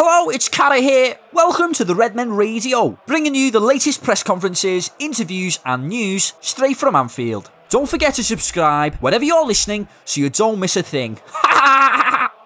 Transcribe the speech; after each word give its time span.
Hello, 0.00 0.30
it's 0.30 0.48
Cara 0.48 0.78
here. 0.78 1.18
Welcome 1.32 1.72
to 1.72 1.84
the 1.84 1.92
Redmen 1.92 2.32
Radio, 2.34 3.00
bringing 3.04 3.34
you 3.34 3.50
the 3.50 3.58
latest 3.58 4.00
press 4.00 4.22
conferences, 4.22 4.92
interviews, 5.00 5.58
and 5.64 5.88
news 5.88 6.34
straight 6.40 6.76
from 6.76 6.94
Anfield. 6.94 7.50
Don't 7.68 7.88
forget 7.88 8.14
to 8.14 8.22
subscribe 8.22 8.94
wherever 8.98 9.24
you're 9.24 9.44
listening 9.44 9.88
so 10.04 10.20
you 10.20 10.30
don't 10.30 10.60
miss 10.60 10.76
a 10.76 10.84
thing. 10.84 11.18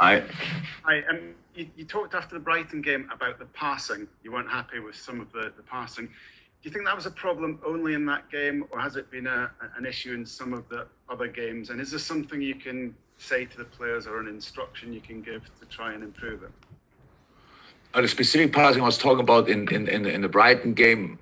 I 0.00 0.24
Hi, 0.84 1.02
um, 1.10 1.34
you, 1.54 1.68
you 1.76 1.84
talked 1.84 2.14
after 2.14 2.34
the 2.34 2.40
Brighton 2.40 2.80
game 2.80 3.08
about 3.12 3.38
the 3.38 3.44
passing. 3.46 4.08
You 4.24 4.32
weren't 4.32 4.50
happy 4.50 4.80
with 4.80 4.96
some 4.96 5.20
of 5.20 5.30
the, 5.30 5.52
the 5.56 5.62
passing. 5.62 6.06
Do 6.06 6.68
you 6.68 6.70
think 6.70 6.86
that 6.86 6.96
was 6.96 7.06
a 7.06 7.10
problem 7.10 7.58
only 7.64 7.94
in 7.94 8.04
that 8.06 8.30
game, 8.30 8.64
or 8.70 8.80
has 8.80 8.96
it 8.96 9.10
been 9.10 9.26
a, 9.26 9.50
an 9.76 9.86
issue 9.86 10.14
in 10.14 10.26
some 10.26 10.52
of 10.52 10.68
the 10.68 10.86
other 11.08 11.28
games? 11.28 11.70
And 11.70 11.80
is 11.80 11.90
there 11.90 12.00
something 12.00 12.40
you 12.40 12.54
can 12.54 12.94
say 13.18 13.44
to 13.44 13.56
the 13.56 13.64
players 13.64 14.06
or 14.06 14.20
an 14.20 14.26
instruction 14.26 14.92
you 14.92 15.00
can 15.00 15.22
give 15.22 15.44
to 15.60 15.66
try 15.66 15.92
and 15.92 16.02
improve 16.02 16.42
it? 16.42 16.50
uh, 17.94 18.00
the 18.00 18.08
specific 18.08 18.52
passing 18.52 18.82
I 18.82 18.86
was 18.86 18.98
talking 18.98 19.20
about 19.20 19.48
in 19.48 19.68
in, 19.68 19.88
in, 19.88 20.06
in 20.06 20.20
the 20.22 20.28
Brighton 20.28 20.74
game. 20.74 21.18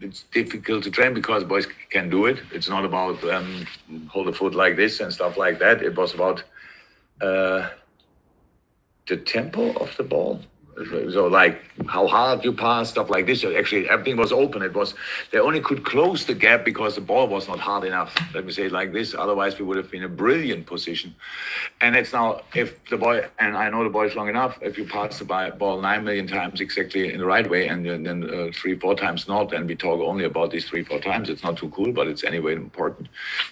It's 0.00 0.22
difficult 0.22 0.84
to 0.84 0.92
train 0.92 1.12
because 1.12 1.42
boys 1.42 1.66
can 1.90 2.08
do 2.08 2.26
it. 2.26 2.40
It's 2.52 2.68
not 2.68 2.84
about 2.84 3.22
um, 3.24 3.66
hold 4.08 4.28
the 4.28 4.32
foot 4.32 4.54
like 4.54 4.76
this 4.76 5.00
and 5.00 5.12
stuff 5.12 5.36
like 5.36 5.58
that. 5.58 5.82
It 5.82 5.96
was 5.96 6.14
about 6.14 6.44
uh, 7.20 7.70
the 9.08 9.16
tempo 9.16 9.72
of 9.74 9.96
the 9.96 10.04
ball. 10.04 10.40
So 11.10 11.26
like 11.26 11.60
how 11.88 12.06
hard 12.06 12.44
you 12.44 12.52
pass, 12.52 12.90
stuff 12.90 13.10
like 13.10 13.26
this. 13.26 13.40
So 13.40 13.52
actually, 13.56 13.88
everything 13.88 14.16
was 14.16 14.30
open. 14.30 14.62
It 14.62 14.74
was 14.74 14.94
they 15.32 15.40
only 15.40 15.60
could 15.60 15.84
close 15.84 16.24
the 16.24 16.34
gap 16.34 16.64
because 16.64 16.94
the 16.94 17.00
ball 17.00 17.26
was 17.26 17.48
not 17.48 17.58
hard 17.58 17.82
enough. 17.82 18.14
Let 18.32 18.46
me 18.46 18.52
say 18.52 18.66
it 18.66 18.72
like 18.72 18.92
this. 18.92 19.12
Otherwise, 19.12 19.58
we 19.58 19.64
would 19.64 19.76
have 19.76 19.90
been 19.90 20.04
in 20.04 20.12
a 20.12 20.14
brilliant 20.14 20.66
position. 20.66 21.16
And 21.80 21.96
it's 21.96 22.12
now 22.12 22.42
if 22.54 22.68
the 22.90 22.96
boy 22.96 23.26
and 23.40 23.56
I 23.56 23.68
know 23.70 23.82
the 23.82 23.90
boy 23.90 24.06
is 24.06 24.14
long 24.14 24.28
enough. 24.28 24.56
If 24.62 24.78
you 24.78 24.84
pass 24.84 25.18
the 25.18 25.24
ball 25.24 25.80
nine 25.80 26.04
million 26.04 26.28
times 26.28 26.60
exactly 26.60 27.12
in 27.12 27.18
the 27.18 27.26
right 27.26 27.48
way, 27.50 27.66
and 27.66 27.84
then 27.84 28.22
uh, 28.22 28.52
three 28.54 28.78
four 28.78 28.94
times 28.94 29.26
not, 29.26 29.52
and 29.52 29.66
we 29.66 29.74
talk 29.74 30.00
only 30.00 30.26
about 30.26 30.52
these 30.52 30.66
three 30.68 30.84
four 30.84 31.00
times, 31.00 31.28
it's 31.28 31.42
not 31.42 31.56
too 31.56 31.70
cool, 31.70 31.92
but 31.92 32.06
it's 32.06 32.22
anyway 32.22 32.54
important. 32.54 33.08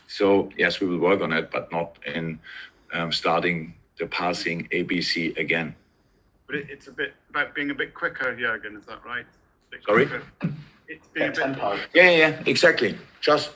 So 0.07 0.51
yes, 0.57 0.79
we 0.81 0.87
will 0.87 1.01
work 1.01 1.21
on 1.23 1.33
it, 1.33 1.51
but 1.51 1.73
not 1.73 1.99
in 2.07 2.39
um, 2.93 3.11
starting 3.11 3.75
the 3.99 4.07
passing 4.07 4.69
ABC 4.73 5.37
again. 5.39 5.75
But 6.47 6.57
it, 6.57 6.67
it's 6.71 6.87
a 6.89 6.93
bit 6.93 7.15
about 7.31 7.55
being 7.55 7.71
a 7.71 7.75
bit 7.75 7.95
quicker, 7.95 8.35
Jurgen. 8.37 8.77
Is 8.77 8.87
that 8.87 9.05
right? 9.05 9.27
Sorry? 9.85 10.09
It's 10.89 11.07
being 11.09 11.29
a 11.29 11.31
bit. 11.31 11.35
tempo. 11.35 11.79
Yeah, 11.95 12.11
yeah, 12.11 12.11
yeah, 12.11 12.43
exactly. 12.47 12.97
Just 13.21 13.53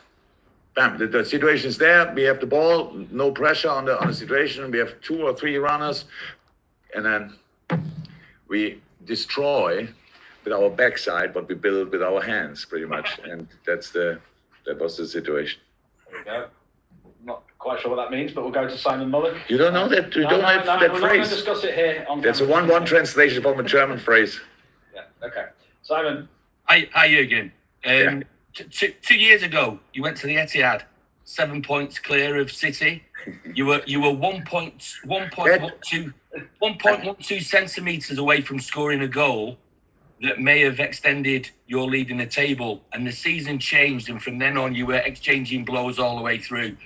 bam, 0.74 0.98
the, 0.98 1.06
the 1.06 1.24
situation 1.24 1.68
is 1.68 1.78
there. 1.78 2.12
We 2.14 2.22
have 2.22 2.41
the 2.41 2.46
ball, 2.46 2.92
no 3.11 3.30
pressure 3.30 3.70
on 3.70 3.84
the 3.84 4.00
on 4.00 4.08
the 4.08 4.14
situation. 4.14 4.70
We 4.70 4.78
have 4.78 5.00
two 5.00 5.22
or 5.22 5.34
three 5.34 5.56
runners, 5.56 6.05
and 6.94 7.05
then 7.05 7.34
we 8.48 8.80
destroy 9.05 9.88
with 10.44 10.52
our 10.52 10.70
backside 10.70 11.34
what 11.34 11.48
we 11.48 11.55
build 11.55 11.91
with 11.91 12.02
our 12.02 12.22
hands, 12.22 12.64
pretty 12.64 12.86
much. 12.86 13.20
And 13.24 13.46
that's 13.66 13.91
the 13.91 14.20
that 14.66 14.78
was 14.80 14.96
the 14.96 15.06
situation. 15.06 15.61
There 16.11 16.18
we 16.18 16.24
go. 16.24 16.46
Not 17.70 17.76
quite 17.76 17.82
sure 17.82 17.96
what 17.96 18.02
that 18.10 18.16
means, 18.16 18.32
but 18.32 18.42
we'll 18.42 18.50
go 18.52 18.66
to 18.66 18.76
Simon 18.76 19.10
Mullen. 19.10 19.40
You 19.48 19.56
don't 19.56 19.72
know 19.72 19.86
that? 19.86 20.12
You 20.16 20.22
No, 20.24 20.30
don't 20.30 20.40
no, 20.40 20.46
have 20.48 20.66
no, 20.66 20.80
that 20.80 20.92
we're 20.92 20.98
not 21.00 21.08
going 21.10 21.22
to 21.22 21.28
discuss 21.30 21.62
it 21.62 21.72
here. 21.74 22.04
On 22.08 22.20
That's 22.20 22.40
a 22.40 22.42
camera. 22.44 22.62
one-one 22.62 22.84
translation 22.84 23.42
from 23.44 23.60
a 23.60 23.62
German 23.62 23.96
phrase. 24.08 24.40
Yeah. 24.92 25.02
Okay. 25.22 25.44
Simon. 25.82 26.28
Hi, 26.64 26.88
hi 26.92 27.08
Jurgen. 27.08 27.52
Um, 27.84 27.92
Yeah. 27.92 28.20
t- 28.56 28.64
t- 28.64 28.96
two 29.02 29.14
years 29.14 29.44
ago, 29.44 29.78
you 29.92 30.02
went 30.02 30.16
to 30.16 30.27
the 30.27 30.34
Etihad, 30.34 30.83
seven 31.22 31.62
points 31.62 32.00
clear 32.00 32.39
of 32.40 32.50
City. 32.50 33.05
You 33.55 33.67
were 33.67 33.83
you 33.86 34.00
were 34.00 34.12
one 34.14 34.42
point 34.45 34.95
one 35.05 35.30
point 35.30 35.62
one 35.62 35.72
two 35.84 36.12
one 36.58 36.77
point 36.78 37.05
one 37.05 37.16
two 37.16 37.39
centimeters 37.39 38.18
away 38.18 38.40
from 38.40 38.58
scoring 38.58 39.00
a 39.02 39.08
goal 39.08 39.58
that 40.22 40.40
may 40.40 40.61
have 40.61 40.80
extended 40.80 41.50
your 41.68 41.86
lead 41.89 42.11
in 42.11 42.16
the 42.18 42.27
table, 42.27 42.83
and 42.92 43.06
the 43.06 43.12
season 43.12 43.58
changed, 43.61 44.08
and 44.11 44.20
from 44.22 44.39
then 44.39 44.56
on, 44.58 44.74
you 44.74 44.86
were 44.86 44.96
exchanging 45.11 45.64
blows 45.64 45.98
all 46.00 46.16
the 46.16 46.22
way 46.22 46.36
through. 46.39 46.77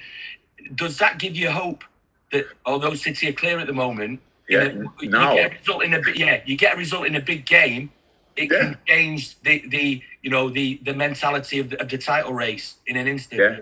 Does 0.75 0.99
that 0.99 1.19
give 1.19 1.37
you 1.37 1.51
hope 1.51 1.85
that 2.33 2.47
although 2.67 2.95
City 2.95 3.29
are 3.29 3.33
clear 3.33 3.59
at 3.59 3.67
the 3.67 3.73
moment, 3.73 4.21
Yeah, 4.49 4.65
a- 4.65 4.73
you 5.01 5.11
get 5.11 5.53
a 5.53 5.57
result 5.59 5.83
in 5.85 5.95
a 5.95 6.01
big 6.03 6.17
yeah, 6.19 6.41
you 6.47 6.57
get 6.57 6.75
a 6.75 6.77
result 6.77 7.07
in 7.07 7.15
a 7.17 7.21
big 7.21 7.47
game, 7.47 7.91
it 8.37 8.51
Yeah. 8.51 8.59
can 8.61 8.79
change 8.87 9.41
the 9.43 9.63
the 9.69 10.03
you 10.23 10.31
know 10.31 10.49
the 10.51 10.81
the 10.85 10.95
mentality 10.95 11.59
of 11.61 11.71
the, 11.71 11.81
of 11.81 11.89
the 11.89 11.99
title 11.99 12.33
race 12.35 12.77
in 12.87 12.97
an 12.97 13.07
instant. 13.07 13.41
Yeah. 13.41 13.57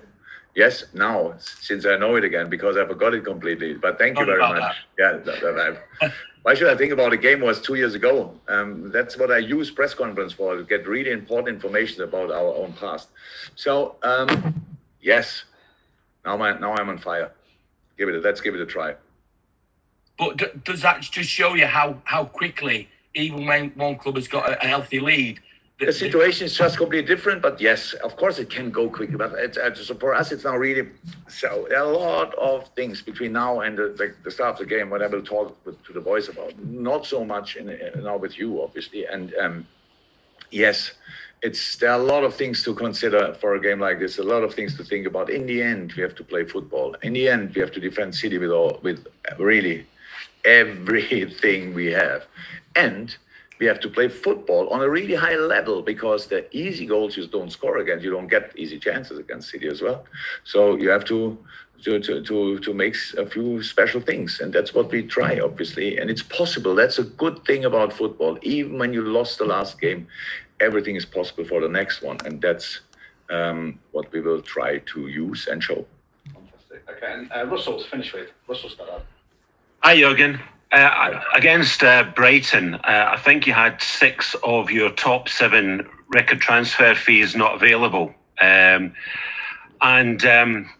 Yes, 0.55 0.85
now 0.93 1.35
since 1.39 1.87
I 1.87 1.97
know 1.97 2.17
it 2.17 2.25
again 2.25 2.51
because 2.51 2.77
I 2.77 2.85
forgot 2.85 3.15
it 3.15 3.25
completely. 3.25 3.73
But 3.75 3.99
thank 3.99 4.19
you 4.19 4.27
very 4.27 4.41
much. 4.41 4.77
Yeah. 4.99 5.13
that- 5.25 5.79
I- 6.03 6.13
why 6.43 6.55
should 6.55 6.69
I 6.69 6.77
think 6.77 6.93
about 6.93 7.13
a 7.13 7.17
game 7.17 7.41
was 7.41 7.61
two 7.63 7.75
years 7.77 7.95
ago? 7.95 8.35
Um, 8.49 8.91
that's 8.91 9.17
what 9.17 9.31
I 9.31 9.39
use 9.39 9.71
press 9.71 9.95
conference 9.95 10.33
for 10.33 10.57
to 10.57 10.65
get 10.65 10.87
really 10.89 11.13
important 11.13 11.55
information 11.55 12.03
about 12.03 12.31
our 12.33 12.53
own 12.63 12.73
past. 12.73 13.09
So 13.55 13.97
um, 14.03 14.29
yes, 15.01 15.45
now 16.25 16.37
my 16.37 16.59
now 16.59 16.75
I'm 16.75 16.89
on 16.89 16.99
fire. 16.99 17.33
Give 17.99 18.09
it. 18.09 18.15
A, 18.15 18.19
let's 18.19 18.41
give 18.41 18.55
it 18.55 18.61
a 18.61 18.67
try. 18.67 18.95
But 20.19 20.37
d- 20.37 20.47
does 20.65 20.83
that 20.83 21.01
just 21.01 21.31
show 21.31 21.55
you 21.55 21.67
how 21.67 22.03
how 22.05 22.25
quickly, 22.25 22.89
even 23.15 23.47
when 23.47 23.71
one 23.71 23.97
club 23.97 24.17
has 24.17 24.29
got 24.29 24.49
a, 24.49 24.63
a 24.63 24.67
healthy 24.67 25.01
lead, 25.01 25.41
The 25.87 25.93
situation 25.93 26.47
is 26.47 26.57
just 26.57 26.77
completely 26.79 27.13
different, 27.13 27.43
but 27.43 27.61
yes, 27.61 27.93
of 28.05 28.15
course 28.15 28.39
it 28.39 28.49
can 28.49 28.71
go 28.71 28.89
quickly. 28.89 29.17
But 29.17 29.33
it's, 29.37 29.57
it's, 29.57 29.87
so 29.87 29.95
for 29.97 30.15
us, 30.15 30.31
it's 30.31 30.45
now 30.45 30.57
really 30.57 30.91
so 31.27 31.67
there 31.69 31.79
are 31.79 31.93
a 31.93 31.99
lot 31.99 32.35
of 32.35 32.69
things 32.77 33.03
between 33.03 33.33
now 33.33 33.61
and 33.61 33.77
the, 33.77 33.89
the, 33.89 34.15
the 34.23 34.31
start 34.31 34.61
of 34.61 34.69
the 34.69 34.75
game. 34.77 34.91
What 34.91 35.03
I 35.03 35.09
will 35.09 35.23
talk 35.23 35.57
with, 35.67 35.83
to 35.87 35.93
the 35.93 36.01
boys 36.01 36.29
about, 36.29 36.57
not 36.65 37.05
so 37.05 37.25
much 37.25 37.57
in, 37.57 37.69
in 37.69 38.05
now 38.05 38.17
with 38.17 38.39
you, 38.39 38.63
obviously. 38.63 39.07
And 39.07 39.35
um, 39.35 39.67
yes, 40.53 40.93
it's 41.43 41.77
there 41.77 41.91
are 41.91 42.01
a 42.01 42.03
lot 42.03 42.23
of 42.23 42.35
things 42.35 42.63
to 42.63 42.75
consider 42.75 43.35
for 43.35 43.55
a 43.57 43.61
game 43.61 43.81
like 43.81 43.99
this. 43.99 44.19
A 44.19 44.23
lot 44.23 44.45
of 44.45 44.55
things 44.55 44.77
to 44.77 44.85
think 44.85 45.07
about. 45.07 45.29
In 45.29 45.47
the 45.47 45.61
end, 45.61 45.93
we 45.95 46.03
have 46.03 46.15
to 46.15 46.25
play 46.25 46.45
football. 46.45 46.95
In 47.03 47.13
the 47.15 47.29
end, 47.29 47.55
we 47.55 47.61
have 47.61 47.73
to 47.73 47.81
defend 47.81 48.15
City 48.15 48.39
with 48.39 48.53
all 48.53 48.79
with 48.83 49.07
really 49.39 49.87
everything 50.45 51.75
we 51.75 51.87
have, 51.87 52.27
and 52.77 53.17
we 53.59 53.67
have 53.67 53.81
to 53.81 53.89
play 53.89 54.09
football 54.09 54.69
on 54.71 54.83
a 54.83 54.89
really 54.89 55.15
high 55.15 55.37
level 55.37 55.83
because 55.83 56.27
the 56.27 56.45
easy 56.57 56.87
goals 56.87 57.17
you 57.17 57.27
don't 57.27 57.51
score 57.51 57.79
against. 57.79 58.05
You 58.05 58.13
don't 58.13 58.29
get 58.29 58.53
easy 58.57 58.79
chances 58.79 59.19
against 59.19 59.51
City 59.51 59.67
as 59.67 59.83
well. 59.83 60.05
So 60.45 60.77
you 60.77 60.91
have 60.91 61.05
to 61.07 61.37
to 61.83 61.99
to 61.99 62.23
to, 62.23 62.59
to 62.61 62.73
make 62.73 62.95
a 63.19 63.27
few 63.27 63.65
special 63.65 64.01
things, 64.01 64.39
and 64.41 64.53
that's 64.53 64.75
what 64.75 64.93
we 64.93 65.03
try, 65.03 65.41
obviously. 65.41 65.99
And 65.99 66.09
it's 66.09 66.23
possible. 66.23 66.77
That's 66.77 66.99
a 67.01 67.05
good 67.05 67.45
thing 67.45 67.65
about 67.65 67.93
football. 67.93 68.39
Even 68.43 68.79
when 68.79 68.93
you 68.93 69.03
lost 69.03 69.39
the 69.39 69.45
last 69.45 69.81
game, 69.81 70.07
everything 70.63 70.97
is 70.97 71.05
possible 71.05 71.45
for 71.45 71.61
the 71.61 71.69
next 71.69 72.03
one, 72.03 72.19
and 72.25 72.41
that's 72.41 72.81
um, 73.31 73.79
what 73.91 74.11
we 74.13 74.21
will 74.21 74.41
try 74.41 74.79
to 74.79 75.09
use 75.09 75.49
and 75.49 75.63
show. 75.63 75.85
Fantastic. 76.33 76.89
Okay. 76.89 77.13
And 77.13 77.33
uh, 77.33 77.47
Russell 77.47 77.79
to 77.79 77.89
finish 77.89 78.13
with. 78.13 78.31
Russell 78.49 78.71
start 78.71 78.91
out. 78.91 79.05
Hi, 79.81 79.97
Jurgen. 79.97 80.41
Uh, 80.71 81.21
against 81.35 81.83
uh, 81.83 82.05
Brighton, 82.17 82.77
uh, 82.77 83.11
I 83.13 83.19
think 83.19 83.47
you 83.47 83.53
had 83.53 83.83
six 83.83 84.35
of 84.43 84.71
your 84.71 84.91
top 84.91 85.29
seven 85.29 85.87
record 86.09 86.41
transfer 86.41 86.95
fees 86.95 87.37
not 87.37 87.55
available. 87.55 88.15
Um, 88.41 88.95
and 89.83 90.25
um, 90.25 90.71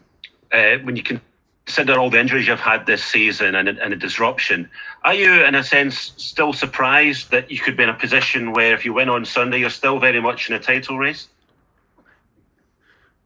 uh, 0.51 0.77
when 0.83 0.95
you 0.95 1.03
consider 1.03 1.99
all 1.99 2.09
the 2.09 2.19
injuries 2.19 2.47
you've 2.47 2.59
had 2.59 2.87
this 2.87 3.03
season 3.03 3.53
and, 3.53 3.67
and 3.67 3.91
the 3.91 3.95
disruption, 3.95 4.67
are 5.03 5.13
you, 5.13 5.43
in 5.43 5.55
a 5.55 5.63
sense, 5.63 6.13
still 6.17 6.53
surprised 6.53 7.31
that 7.31 7.51
you 7.51 7.59
could 7.59 7.75
be 7.75 7.83
in 7.83 7.89
a 7.89 7.93
position 7.93 8.53
where 8.53 8.73
if 8.73 8.85
you 8.85 8.93
win 8.93 9.09
on 9.09 9.25
Sunday, 9.25 9.59
you're 9.59 9.69
still 9.69 9.99
very 9.99 10.21
much 10.21 10.49
in 10.49 10.55
a 10.55 10.59
title 10.59 10.97
race? 10.97 11.27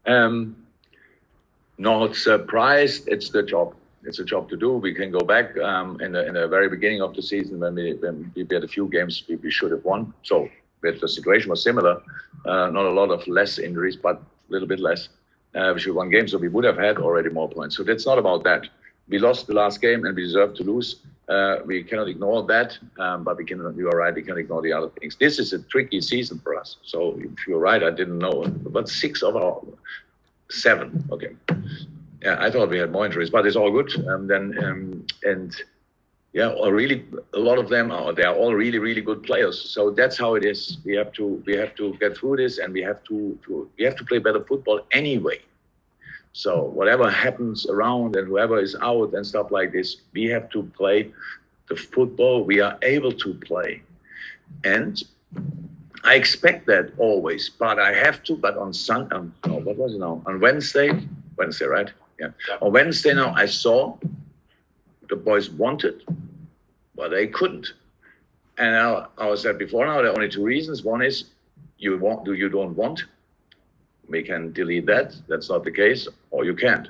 Um, 0.08 0.56
not 1.78 2.16
surprised. 2.16 3.08
It's 3.08 3.30
the 3.30 3.44
job. 3.44 3.76
It's 4.04 4.20
a 4.20 4.26
job 4.26 4.50
to 4.50 4.58
do. 4.58 4.78
We 4.78 4.94
can 4.94 5.12
go 5.12 5.20
back 5.20 5.58
um, 5.60 6.00
in, 6.02 6.14
the, 6.14 6.26
in 6.26 6.34
the 6.34 6.48
very 6.48 6.70
beginning 6.70 7.02
of 7.02 7.14
the 7.14 7.22
season 7.22 7.60
when 7.60 7.76
we 7.76 7.94
when 7.96 8.32
we 8.36 8.48
had 8.50 8.64
a 8.64 8.68
few 8.68 8.88
games 8.88 9.24
we, 9.28 9.36
we 9.36 9.52
should 9.52 9.72
have 9.72 9.84
won. 9.84 10.14
So 10.24 10.50
the 10.82 11.08
situation 11.08 11.50
was 11.50 11.62
similar. 11.62 12.02
Uh, 12.46 12.70
not 12.70 12.86
a 12.86 12.90
lot 12.92 13.12
of 13.12 13.28
less 13.28 13.60
injuries, 13.60 13.98
but 13.98 14.16
a 14.16 14.52
little 14.52 14.68
bit 14.68 14.80
less. 14.80 15.10
Uh, 15.54 15.72
we 15.74 15.80
should 15.80 15.90
have 15.90 15.96
won 15.96 16.10
games, 16.10 16.32
so 16.32 16.38
we 16.38 16.48
would 16.48 16.64
have 16.64 16.78
had 16.78 16.98
already 16.98 17.30
more 17.30 17.50
points. 17.50 17.76
So 17.76 17.84
that's 17.84 18.06
not 18.06 18.18
about 18.18 18.44
that. 18.46 18.68
We 19.10 19.20
lost 19.20 19.48
the 19.48 19.54
last 19.54 19.82
game 19.82 20.06
and 20.06 20.16
we 20.16 20.24
deserve 20.24 20.54
to 20.56 20.64
lose. 20.64 20.98
Uh, 21.30 21.58
we 21.66 21.84
cannot 21.84 22.08
ignore 22.08 22.44
that, 22.44 22.78
um, 23.00 23.24
but 23.24 23.36
we 23.36 23.44
can. 23.44 23.60
You 23.78 23.90
are 23.90 23.98
right. 23.98 24.14
We 24.14 24.22
can 24.22 24.38
ignore 24.38 24.62
the 24.62 24.72
other 24.72 24.90
things. 24.90 25.18
This 25.18 25.40
is 25.40 25.52
a 25.52 25.60
tricky 25.60 26.00
season 26.00 26.40
for 26.40 26.56
us. 26.56 26.78
So 26.84 27.20
if 27.20 27.46
you're 27.46 27.60
right, 27.60 27.84
I 27.84 27.92
didn't 27.92 28.20
know. 28.20 28.46
But 28.48 28.88
six 28.88 29.22
of 29.24 29.36
our 29.36 29.62
seven. 30.50 31.04
Okay. 31.12 31.36
Yeah, 32.22 32.38
I 32.40 32.50
thought 32.50 32.70
we 32.70 32.78
had 32.78 32.92
more 32.92 33.06
injuries, 33.06 33.30
but 33.30 33.46
it's 33.46 33.58
all 33.58 33.72
good. 33.72 34.08
Um, 34.08 34.28
then 34.28 34.58
um, 34.64 35.06
and 35.24 35.54
yeah, 36.34 36.54
really 36.70 37.06
a 37.34 37.40
lot 37.40 37.58
of 37.58 37.68
them 37.68 37.92
are 37.92 38.14
they 38.14 38.24
are 38.24 38.36
all 38.36 38.54
really 38.54 38.80
really 38.80 39.02
good 39.02 39.24
players. 39.24 39.60
So 39.60 39.92
that's 39.92 40.18
how 40.18 40.36
it 40.36 40.46
is. 40.46 40.78
We 40.86 40.96
have 40.96 41.12
to 41.14 41.44
we 41.46 41.56
have 41.58 41.76
to 41.76 41.94
get 42.00 42.18
through 42.18 42.38
this, 42.38 42.58
and 42.58 42.74
we 42.74 42.82
have 42.84 43.04
to, 43.06 43.38
to 43.46 43.70
we 43.78 43.84
have 43.86 43.96
to 43.98 44.06
play 44.06 44.20
better 44.20 44.44
football 44.44 44.82
anyway. 44.92 45.40
So 46.34 46.64
whatever 46.64 47.10
happens 47.10 47.66
around 47.68 48.16
and 48.16 48.28
whoever 48.28 48.60
is 48.60 48.76
out 48.82 49.14
and 49.14 49.26
stuff 49.26 49.52
like 49.52 49.72
this, 49.72 49.98
we 50.14 50.26
have 50.26 50.50
to 50.52 50.64
play 50.64 51.12
the 51.68 51.76
football 51.76 52.44
we 52.44 52.60
are 52.62 52.78
able 52.82 53.12
to 53.12 53.34
play, 53.34 53.82
and 54.64 55.04
I 56.04 56.16
expect 56.16 56.66
that 56.68 56.92
always. 56.98 57.50
But 57.50 57.80
I 57.80 57.94
have 57.94 58.24
to. 58.24 58.36
But 58.38 58.58
on 58.58 58.74
Sun, 58.74 59.10
um, 59.12 59.34
oh, 59.44 59.60
what 59.60 59.78
was 59.78 59.94
it 59.94 60.00
now? 60.00 60.22
On 60.26 60.40
Wednesday, 60.40 60.92
Wednesday, 61.38 61.66
right? 61.66 61.92
Yeah. 62.20 62.30
On 62.62 62.72
Wednesday 62.72 63.14
now, 63.14 63.34
I 63.36 63.46
saw 63.46 63.98
the 65.10 65.16
boys 65.16 65.50
wanted, 65.50 66.04
but 66.96 67.10
they 67.12 67.28
couldn't. 67.28 67.74
And 68.58 68.72
now, 68.72 69.10
I 69.18 69.36
said 69.36 69.58
before 69.60 69.86
now, 69.86 69.98
there 69.98 70.12
are 70.12 70.16
only 70.16 70.30
two 70.30 70.44
reasons. 70.44 70.84
One 70.84 71.02
is 71.02 71.26
you 71.78 71.98
want, 71.98 72.26
do 72.26 72.34
you 72.34 72.50
don't 72.50 72.76
want. 72.76 73.06
We 74.08 74.24
can 74.24 74.54
delete 74.54 74.86
that. 74.88 75.16
That's 75.28 75.50
not 75.50 75.64
the 75.64 75.72
case, 75.72 76.08
or 76.32 76.46
you 76.46 76.56
can't. 76.56 76.90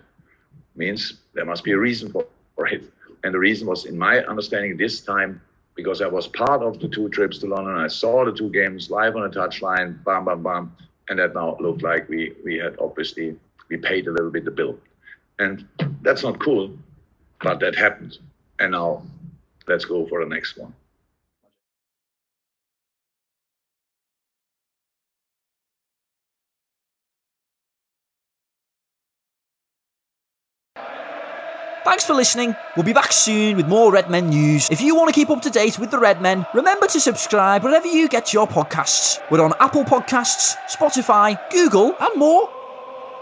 Means 0.76 1.14
there 1.34 1.46
must 1.46 1.64
be 1.64 1.72
a 1.72 1.78
reason 1.78 2.12
for, 2.12 2.28
it. 2.68 2.84
And 3.24 3.34
the 3.34 3.40
reason 3.40 3.68
was, 3.68 3.86
in 3.86 3.98
my 3.98 4.20
understanding, 4.26 4.78
this 4.78 5.02
time 5.02 5.42
because 5.78 6.02
I 6.02 6.08
was 6.08 6.28
part 6.28 6.64
of 6.64 6.80
the 6.80 6.90
two 6.90 7.08
trips 7.10 7.38
to 7.40 7.46
London. 7.46 7.76
I 7.76 7.88
saw 7.88 8.26
the 8.26 8.32
two 8.32 8.50
games 8.50 8.90
live 8.90 9.16
on 9.16 9.24
a 9.24 9.30
touchline, 9.30 10.04
bam, 10.04 10.26
bam, 10.26 10.42
bam, 10.42 10.76
and 11.08 11.20
that 11.20 11.36
now 11.36 11.56
looked 11.60 11.84
like 11.84 12.10
we 12.10 12.34
we 12.44 12.58
had 12.58 12.76
obviously 12.80 13.38
we 13.70 13.78
paid 13.78 14.08
a 14.08 14.12
little 14.12 14.32
bit 14.32 14.44
the 14.44 14.52
bill, 14.52 14.78
and 15.40 15.66
that's 16.02 16.24
not 16.24 16.40
cool, 16.40 16.76
but 17.42 17.60
that 17.60 17.76
happened, 17.76 18.18
and 18.60 18.72
now 18.72 19.04
let's 19.68 19.86
go 19.86 20.06
for 20.08 20.24
the 20.24 20.30
next 20.30 20.58
one. 20.58 20.74
Thanks 31.88 32.04
for 32.04 32.16
listening. 32.16 32.54
We'll 32.76 32.84
be 32.84 32.92
back 32.92 33.14
soon 33.14 33.56
with 33.56 33.66
more 33.66 33.94
Red 33.94 34.10
Men 34.10 34.28
news. 34.28 34.70
If 34.70 34.82
you 34.82 34.94
want 34.94 35.08
to 35.08 35.14
keep 35.18 35.30
up 35.30 35.42
to 35.44 35.50
date 35.50 35.80
with 35.80 35.90
the 35.90 35.98
Red 35.98 36.22
Men, 36.22 36.46
remember 36.54 36.86
to 36.88 37.00
subscribe 37.00 37.64
wherever 37.64 37.88
you 37.88 38.10
get 38.10 38.34
your 38.34 38.46
podcasts. 38.46 39.22
We're 39.32 39.42
on 39.42 39.54
Apple 39.62 39.86
Podcasts, 39.86 40.58
Spotify, 40.70 41.40
Google, 41.50 41.96
and 41.98 42.20
more. 42.20 42.50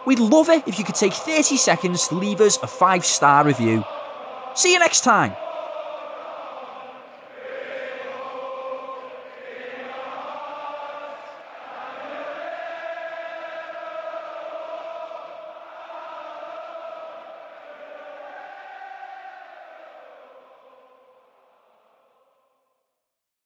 We'd 0.07 0.17
love 0.17 0.49
it 0.49 0.67
if 0.67 0.79
you 0.79 0.83
could 0.83 0.95
take 0.95 1.13
30 1.13 1.57
seconds 1.57 2.07
to 2.07 2.15
leave 2.15 2.41
us 2.41 2.57
a 2.63 2.65
five 2.65 3.05
star 3.05 3.45
review. 3.45 3.85
See 4.55 4.73
you 4.73 4.79
next 4.79 5.01
time. 5.01 5.35